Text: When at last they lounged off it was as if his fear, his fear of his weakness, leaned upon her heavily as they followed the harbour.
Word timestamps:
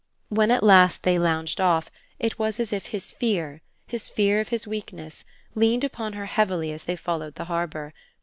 When 0.29 0.49
at 0.49 0.63
last 0.63 1.03
they 1.03 1.19
lounged 1.19 1.61
off 1.61 1.91
it 2.17 2.39
was 2.39 2.59
as 2.59 2.73
if 2.73 2.87
his 2.87 3.11
fear, 3.11 3.61
his 3.85 4.09
fear 4.09 4.39
of 4.41 4.49
his 4.49 4.65
weakness, 4.65 5.23
leaned 5.53 5.83
upon 5.83 6.13
her 6.13 6.25
heavily 6.25 6.71
as 6.71 6.85
they 6.85 6.95
followed 6.95 7.35
the 7.35 7.45
harbour. 7.45 7.93